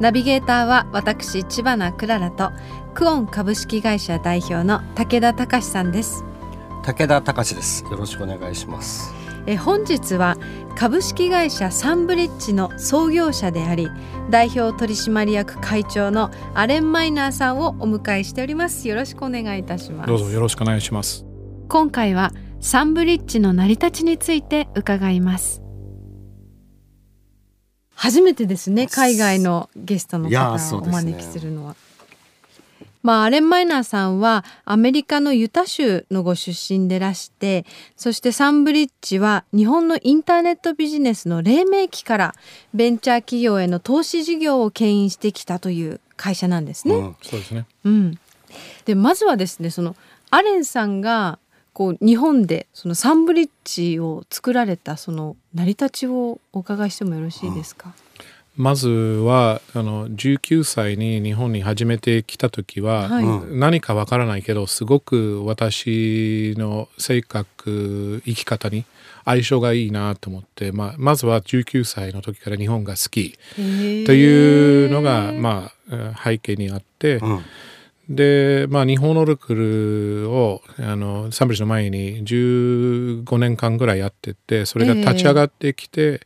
[0.00, 2.50] ナビゲーターは私千葉なクララと
[2.94, 6.24] クオン株式会社代表の武田隆さんです。
[6.82, 7.84] 武田隆です。
[7.84, 9.14] よろしくお願いします。
[9.46, 10.36] え本日は
[10.76, 13.88] 株式会社サンブリッジの創業者であり
[14.30, 18.88] 代表取締役会長のアレン・マイナーさんをお迎えしております。
[18.88, 20.08] よろしくお願いいたします。
[20.08, 21.26] どうぞよろしくお願いします。
[21.68, 25.62] 今回はサンブリッジの成り立ちについて伺います
[28.00, 31.76] 初めてですね海外のゲストの方をお招きするのは。
[33.02, 37.64] まあ、アレン・マイナーさんはアメリカのユタ州のご出身でらして
[37.96, 42.34] そしてサンブリッジは日本のインターネットビジネスの黎明期から
[42.72, 46.94] ベンチャー企業への投資事業を牽引してきたという会社なんですね。
[46.94, 48.18] うん、そうですね、うん、
[48.86, 49.94] でまずはですねその
[50.30, 51.38] アレンさんが
[51.72, 57.94] こう日本でそのサンブリッジを作られたその成り立ちをお伺いしてもよろしいですか、
[58.58, 58.64] うん。
[58.64, 68.84] まずはあの19歳に日本に初めて来た時は、はい、何かわからないけどすごく私の性格生き方に
[69.24, 73.60] 相性がいいなと思って、まあ、まずは19歳の時から日本が好きと
[74.12, 77.16] いうのが、まあ、背景にあって。
[77.16, 77.40] うん
[78.10, 86.20] で、まあ、日本のルクルをあのサンブリッジの前に15年間ぐらいやっててそれが立ち上がってきて、えー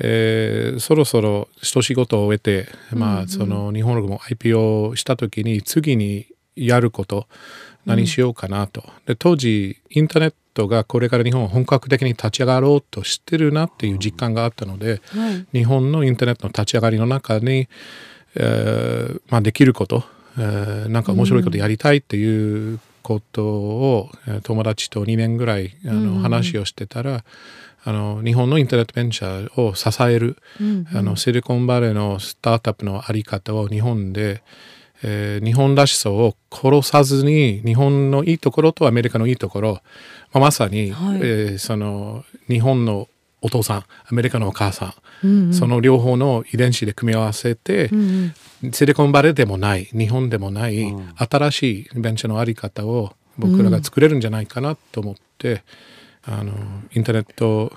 [0.00, 7.26] えー、そろそろ一仕事を終えて、まあ、その日本のも IPO した時に次にやること
[7.84, 17.68] 何しようかなと、で当時インターネットがこれから日本本格的に立ち上がろうとしてるなっていう実感があったので、はい、日本のインターネットの立ち上がりの中に、
[18.34, 20.04] えーまあ、できること、
[20.38, 24.10] えー、なんか面白いことやりたいっていうことを、
[24.42, 27.24] 友達と2年ぐらいあの話をしてたら、
[27.84, 34.42] あの日本のインターネットベンチャーを支える、うんうん、あのシリコンバレーのスタートアップのあり方を日本で、
[35.02, 39.72] えー、日本らしさを殺さずに日本のいいところとアメリカのいいところ、
[40.32, 43.08] まあ、まさに、はい、えー、その日本の
[43.40, 48.32] お父さんアメリカのお母さん、うんうん、その両方の遺伝子で組み合わせて、うん
[48.64, 55.62] うん、シリコンバレーでもない日本でもない、うん、新しいベンチャーのあり方を僕らが作れるんじゃないかなと思って。
[56.30, 56.52] あの
[56.94, 57.72] インターネット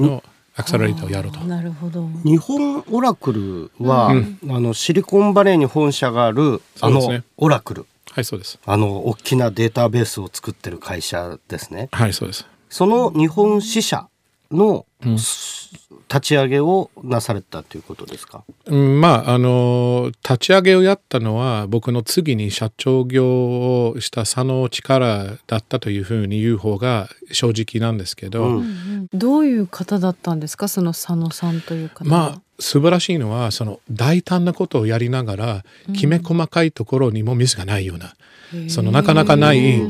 [0.00, 0.22] の
[0.56, 1.40] アクセラレーターをやると。
[1.40, 7.86] なるほど日本オラクルは、うん、あのシリコンバレーに本社があるあの、ね、オラクル。
[8.10, 8.58] はいそうです。
[8.64, 11.88] あの大きなデータベースを作ってる会社ですね。
[11.92, 12.46] はいそうです。
[12.70, 14.08] その日本支社
[14.50, 30.68] の、うん、立ち上げをなされたということですか、うん、まああの立ち上げをやったのは僕の次に社長業をした佐野力だったというふうに言う方が正直なんですけど、うん、どういう方だったんですか？
[30.68, 38.14] その佐野さんという方まあ素晴らしいのはその大胆なことをやりながらきめ細かいところにもミスがないような、
[38.52, 39.80] うん、そのなかなかない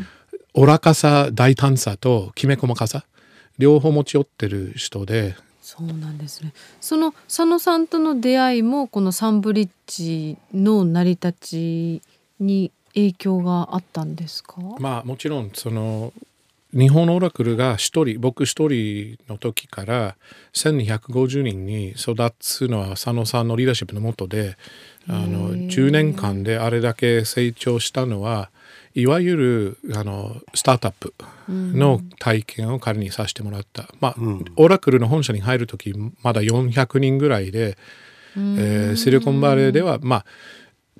[0.55, 3.05] 愚かさ大胆さときめ細かさ
[3.61, 6.53] 両方持ち寄ってる人でそうなんですね。
[6.81, 12.03] その佐野さんとの出会いもこのサンブリッジの成り立ち
[12.41, 14.57] に影響があったんですか？
[14.81, 16.13] まあもちろんその
[16.73, 20.17] 日本のオラクルが一人僕一人の時から
[20.55, 24.57] 1250人に育つのは佐野さんのリーダーシップのもとで
[25.09, 28.51] あの10年間であれだけ成長したのは
[28.95, 31.15] いわゆるあのスタートアップ
[31.49, 37.79] の体験を彼にさせてもらった、まあ、うん、オラクルの本社に入る時まだ400人ぐらいで、
[38.37, 40.25] えー、シリコンバレーではまあ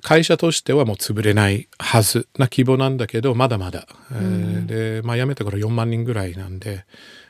[0.01, 6.85] 会社としてはもう潰れないはずな規模なんだけどまだまだ、えー、で、まあ、辞めた頃4万人ぐらいなんで、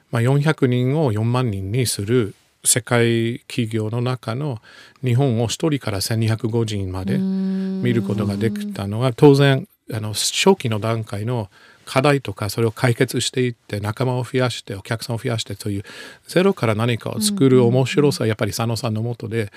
[0.09, 2.33] まあ、400人を4万人にする
[2.63, 4.59] 世界企業の中の
[5.03, 11.49] 日本を1人から1250人まで見ることができたのは当然あの初期の段階の
[11.85, 15.83] 課題とかそれを解決していって仲間を増やしてお客さんを増やしてという
[16.27, 19.51] ゼロから何かを作る面白さ、やっぱり佐野さんのもとで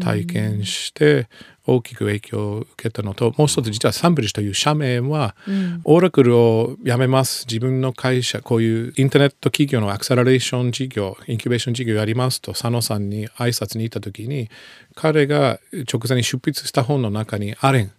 [0.00, 1.28] 体験して
[1.70, 5.36] 大きく影響を受けたのともう一つ実はサンブリッジという社名は、
[5.84, 14.50] オーラクルを辞めます自分の会社こういうインターネット企業のアクセラレーション事業インキュベーション事業やりますと佐野さんに挨拶に行った時に
[14.94, 17.92] 彼が直前に執筆した本の中に「アレン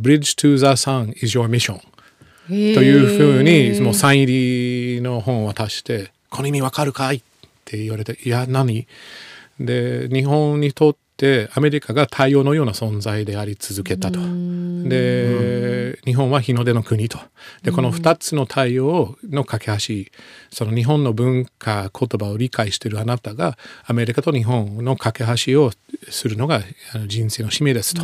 [0.00, 1.80] Bridge to the Sun is your mission」
[2.48, 7.20] というふうにもうサイン入りの本を渡して「この意味わかるかい?」っ
[7.64, 8.86] て言われて「いや何?」
[9.58, 11.05] で日本にとって
[11.54, 14.20] アメリカが太陽のような存在であり続けたと。
[14.88, 17.18] で、日本は日の出の国と。
[17.62, 20.10] でこの2つの太陽の架け橋
[20.50, 25.70] その日本の文化言葉を理解しているあなたがアメリカと日本の架け橋を
[26.10, 26.62] するのが
[27.06, 28.02] 人生の使命ですと。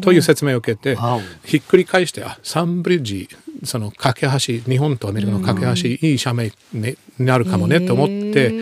[0.00, 0.96] という説明を受けて
[1.44, 3.28] ひっくり返してあサンブリッジ
[3.64, 8.52] その架け橋日本とアメリカの架け橋、いい社名になるかもねと思って。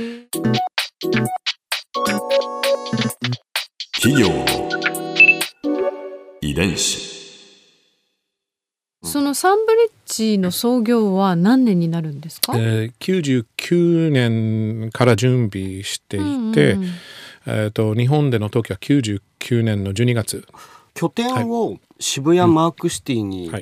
[4.02, 4.46] 企業の
[6.40, 6.98] 遺伝子。
[9.04, 16.20] そのサンブリッジの創業は何年になるんですか、えー、99年から準備してい
[16.54, 16.88] て、うんうん、
[17.46, 20.46] えーと、日本での時は99年の12月。
[20.94, 23.52] 拠点を渋谷マークシティに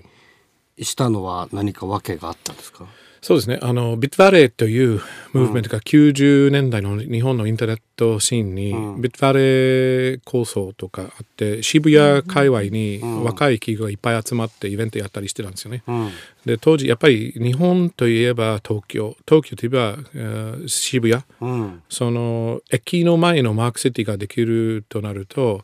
[0.80, 3.58] したのは何か訳があったんですか、うんはいそうですね。
[3.62, 5.00] あの、ビットバレーという
[5.32, 15.82] ムーブメントが90年代の日本のインターネットシーンに、うん、ビットバレー構想とかあって、渋谷界隈に若い企業がいっぱい集まってイベントやったりしてたんですよね。
[15.86, 16.10] うん、
[16.44, 25.62] で、当時やっぱり日本といえば東京、東京といえば、えー、渋谷、うん、その駅の前のマークシティができるとなると、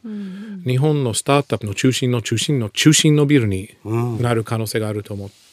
[0.67, 5.44] 日本のスタートアップの中心の中心の中心のビルになる可能性があると思って、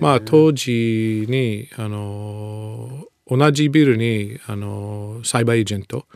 [0.00, 6.06] まあ当時にあの同じビルにあのサイバーエージェント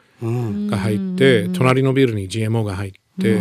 [0.71, 3.39] が入って、隣のビルに GMO が入って、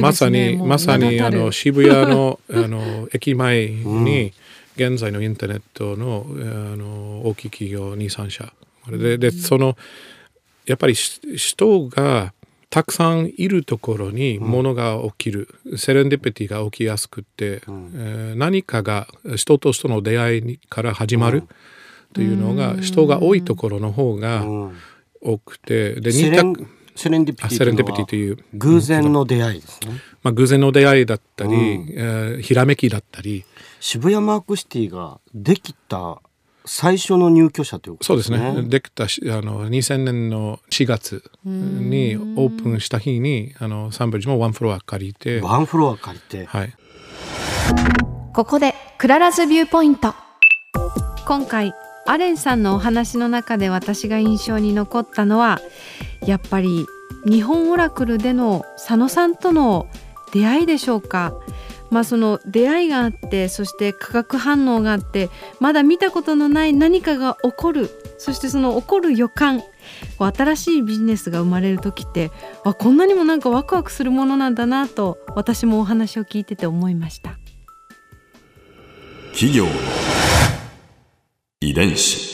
[0.00, 4.32] まさにまさにあの渋谷の あの駅前に
[4.76, 6.34] 現在のインターネットのあ
[6.76, 8.52] の大きい企業23社。
[8.90, 9.76] ででその
[10.66, 12.32] やっぱり人が
[12.70, 19.06] たくさんいるところにものが起きる、うん、セレンディピティが起きやすくて、うん、えー、何かが
[19.36, 21.44] 人と人の出会いから始まる
[22.12, 24.44] というのが、人が多いところの方が
[25.20, 26.42] 多くて、で似た
[26.96, 31.58] セレンディピティという偶然の出会いですね、まあ、偶然の出会いだったり、うん、
[31.90, 33.44] えー、ひらめきだったり。
[33.80, 36.22] 渋谷マークシティができた
[36.66, 38.38] 最初の入居者ということですね。
[38.38, 38.68] そうですね。
[38.68, 39.06] できたあ
[39.42, 45.40] の2000年の4月にオープンした日にあのサンブリッジもワンフロア借りて。
[45.40, 46.46] ワンフロア借りて。
[46.46, 46.72] はい。
[48.32, 50.14] ここで Clara's Viewpoint。
[51.26, 51.74] 今回
[52.06, 55.60] アレンさんのお話の中で私が印象に残ったのは
[56.26, 56.86] やっぱり
[57.26, 59.86] 日本オラクルでの佐野さんとの
[60.32, 61.34] 出会いでしょうか。
[61.94, 65.30] まあ、その出会いがあってそして化学反応があって
[65.60, 67.88] まだ見たことのない何かが起こる
[68.18, 69.62] そしてその起こる予感
[70.18, 72.32] 新しいビジネスが生まれる時って
[72.64, 77.38] あこんなにもなんかワクワクするものなんだなと私もお話を聞いてて思いました。
[79.30, 79.70] 企業の
[81.60, 82.33] 遺伝子。